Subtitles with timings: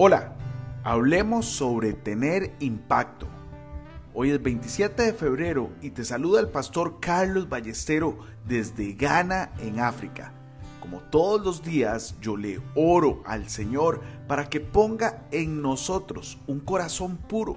[0.00, 0.32] Hola,
[0.84, 3.26] hablemos sobre tener impacto.
[4.14, 8.16] Hoy es 27 de febrero y te saluda el pastor Carlos Ballestero
[8.46, 10.32] desde Ghana, en África.
[10.78, 16.60] Como todos los días, yo le oro al Señor para que ponga en nosotros un
[16.60, 17.56] corazón puro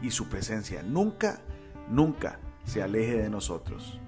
[0.00, 1.42] y su presencia nunca,
[1.90, 4.00] nunca se aleje de nosotros.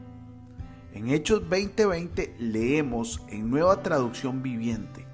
[0.94, 5.04] En Hechos 20:20 leemos en nueva traducción viviente.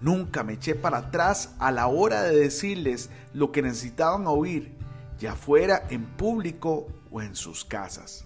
[0.00, 4.76] Nunca me eché para atrás a la hora de decirles lo que necesitaban oír,
[5.18, 8.24] ya fuera en público o en sus casas.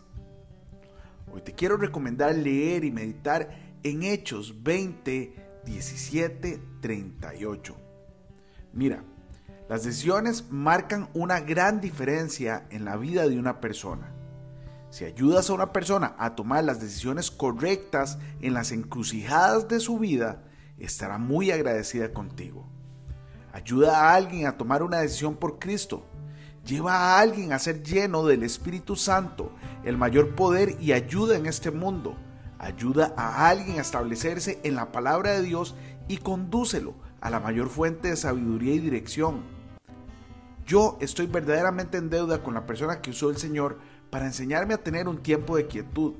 [1.32, 3.48] Hoy te quiero recomendar leer y meditar
[3.82, 7.76] en Hechos 20, 17, 38.
[8.74, 9.02] Mira,
[9.68, 14.12] las decisiones marcan una gran diferencia en la vida de una persona.
[14.90, 19.98] Si ayudas a una persona a tomar las decisiones correctas en las encrucijadas de su
[19.98, 20.42] vida,
[20.78, 22.68] estará muy agradecida contigo.
[23.52, 26.06] Ayuda a alguien a tomar una decisión por Cristo.
[26.64, 29.52] Lleva a alguien a ser lleno del Espíritu Santo,
[29.84, 32.16] el mayor poder y ayuda en este mundo.
[32.58, 35.74] Ayuda a alguien a establecerse en la palabra de Dios
[36.08, 39.42] y condúcelo a la mayor fuente de sabiduría y dirección.
[40.66, 43.78] Yo estoy verdaderamente en deuda con la persona que usó el Señor
[44.10, 46.14] para enseñarme a tener un tiempo de quietud.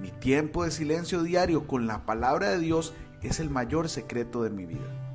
[0.00, 4.50] Mi tiempo de silencio diario con la palabra de Dios es el mayor secreto de
[4.50, 5.10] mi vida.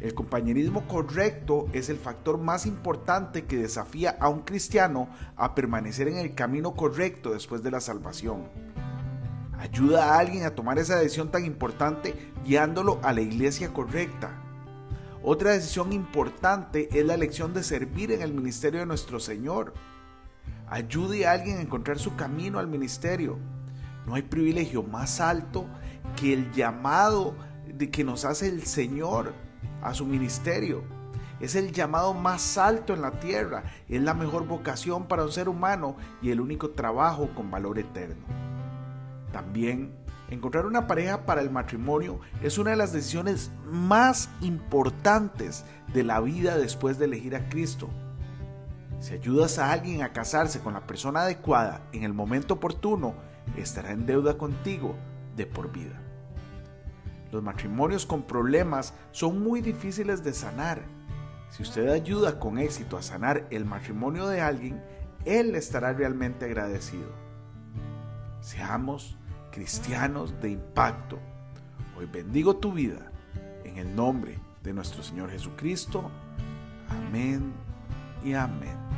[0.00, 6.08] El compañerismo correcto es el factor más importante que desafía a un cristiano a permanecer
[6.08, 8.48] en el camino correcto después de la salvación.
[9.58, 14.42] Ayuda a alguien a tomar esa decisión tan importante guiándolo a la iglesia correcta.
[15.22, 19.72] Otra decisión importante es la elección de servir en el ministerio de nuestro Señor.
[20.68, 23.38] Ayude a alguien a encontrar su camino al ministerio.
[24.06, 25.66] No hay privilegio más alto
[26.16, 27.34] que el llamado
[27.66, 29.32] de que nos hace el Señor
[29.82, 30.82] a su ministerio.
[31.40, 35.48] Es el llamado más alto en la tierra, es la mejor vocación para un ser
[35.48, 38.24] humano y el único trabajo con valor eterno.
[39.32, 39.92] También,
[40.30, 46.20] encontrar una pareja para el matrimonio es una de las decisiones más importantes de la
[46.20, 47.90] vida después de elegir a Cristo.
[49.04, 53.14] Si ayudas a alguien a casarse con la persona adecuada en el momento oportuno,
[53.54, 54.94] estará en deuda contigo
[55.36, 56.00] de por vida.
[57.30, 60.86] Los matrimonios con problemas son muy difíciles de sanar.
[61.50, 64.82] Si usted ayuda con éxito a sanar el matrimonio de alguien,
[65.26, 67.10] él estará realmente agradecido.
[68.40, 69.18] Seamos
[69.52, 71.18] cristianos de impacto.
[71.98, 73.12] Hoy bendigo tu vida
[73.64, 76.10] en el nombre de nuestro Señor Jesucristo.
[76.88, 77.52] Amén
[78.24, 78.93] y amén.